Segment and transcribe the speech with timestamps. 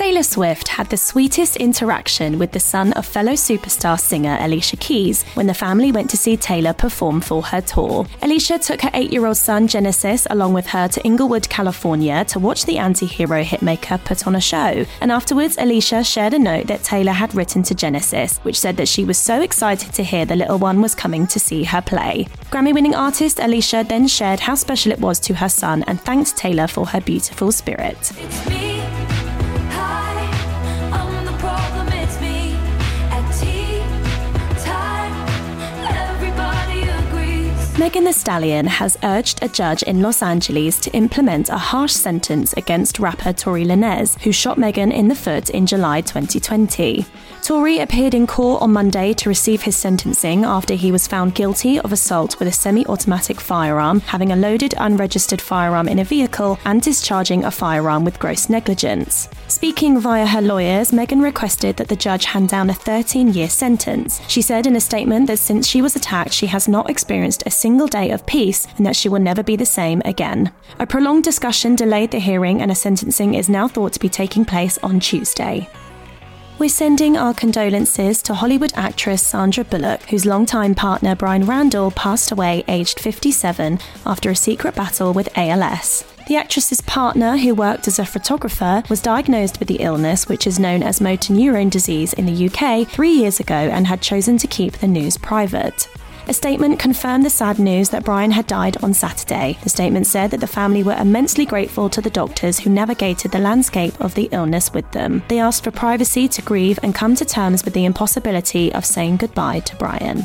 [0.00, 5.24] Taylor Swift had the sweetest interaction with the son of fellow superstar singer Alicia Keys
[5.34, 8.06] when the family went to see Taylor perform for her tour.
[8.22, 12.38] Alicia took her eight year old son Genesis along with her to Inglewood, California to
[12.38, 14.86] watch the anti hero hitmaker put on a show.
[15.02, 18.88] And afterwards, Alicia shared a note that Taylor had written to Genesis, which said that
[18.88, 22.26] she was so excited to hear the little one was coming to see her play.
[22.50, 26.38] Grammy winning artist Alicia then shared how special it was to her son and thanked
[26.38, 28.12] Taylor for her beautiful spirit.
[37.80, 42.52] Megan Thee Stallion has urged a judge in Los Angeles to implement a harsh sentence
[42.52, 47.06] against rapper Tory Lanez, who shot Megan in the foot in July 2020.
[47.42, 51.80] Tory appeared in court on Monday to receive his sentencing after he was found guilty
[51.80, 56.58] of assault with a semi automatic firearm, having a loaded unregistered firearm in a vehicle,
[56.66, 59.30] and discharging a firearm with gross negligence.
[59.48, 64.20] Speaking via her lawyers, Megan requested that the judge hand down a 13 year sentence.
[64.28, 67.50] She said in a statement that since she was attacked, she has not experienced a
[67.50, 70.52] single day of peace and that she will never be the same again.
[70.78, 74.44] A prolonged discussion delayed the hearing, and a sentencing is now thought to be taking
[74.44, 75.68] place on Tuesday.
[76.58, 82.32] We're sending our condolences to Hollywood actress Sandra Bullock, whose longtime partner Bryan Randall passed
[82.32, 86.04] away aged 57 after a secret battle with ALS.
[86.28, 90.58] The actress's partner, who worked as a photographer, was diagnosed with the illness, which is
[90.58, 94.46] known as motor neurone disease in the UK, three years ago and had chosen to
[94.46, 95.88] keep the news private.
[96.30, 99.58] A statement confirmed the sad news that Bryan had died on Saturday.
[99.64, 103.40] The statement said that the family were immensely grateful to the doctors who navigated the
[103.40, 105.24] landscape of the illness with them.
[105.26, 109.16] They asked for privacy to grieve and come to terms with the impossibility of saying
[109.16, 110.22] goodbye to Bryan.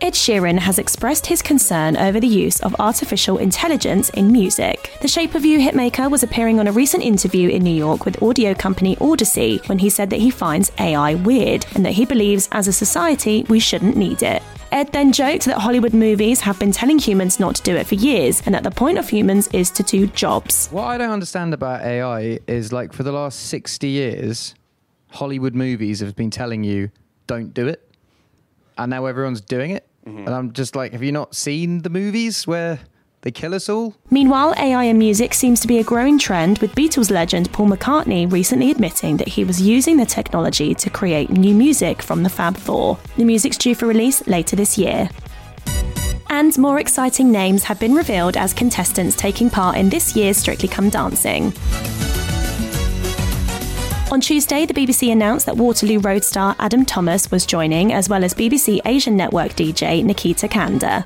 [0.00, 4.90] Ed Sheeran has expressed his concern over the use of artificial intelligence in music.
[5.02, 8.20] The Shape of You hitmaker was appearing on a recent interview in New York with
[8.24, 12.48] audio company Audacy when he said that he finds AI weird and that he believes
[12.50, 14.42] as a society we shouldn't need it.
[14.72, 17.94] Ed then joked that Hollywood movies have been telling humans not to do it for
[17.94, 20.68] years, and that the point of humans is to do jobs.
[20.68, 24.54] What I don't understand about AI is like for the last 60 years,
[25.10, 26.90] Hollywood movies have been telling you,
[27.26, 27.86] don't do it.
[28.78, 29.86] And now everyone's doing it.
[30.06, 30.26] Mm-hmm.
[30.26, 32.80] And I'm just like, have you not seen the movies where
[33.22, 33.94] they kill us all?
[34.10, 38.30] Meanwhile, AI in music seems to be a growing trend, with Beatles legend Paul McCartney
[38.30, 42.56] recently admitting that he was using the technology to create new music from the Fab
[42.56, 42.98] Four.
[43.16, 45.08] The music's due for release later this year.
[46.30, 50.68] And more exciting names have been revealed as contestants taking part in this year's Strictly
[50.68, 51.52] Come Dancing.
[54.10, 58.24] On Tuesday, the BBC announced that Waterloo Road star Adam Thomas was joining, as well
[58.24, 61.04] as BBC Asian Network DJ Nikita Kanda.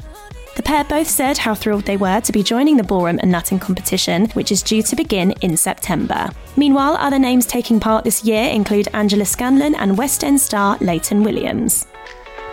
[0.56, 3.58] The pair both said how thrilled they were to be joining the ballroom and Latin
[3.58, 6.30] competition, which is due to begin in September.
[6.56, 11.22] Meanwhile, other names taking part this year include Angela Scanlon and West End star Layton
[11.22, 11.86] Williams.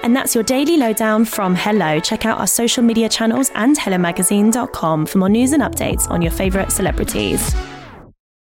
[0.03, 1.97] And that's your daily lowdown from Hello.
[2.01, 6.31] Check out our social media channels and HelloMagazine.com for more news and updates on your
[6.31, 7.55] favourite celebrities.